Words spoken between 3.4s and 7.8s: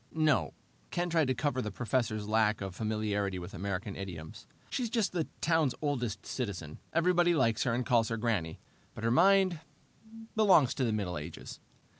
American idioms. "She's just the town's oldest citizen. Everybody likes her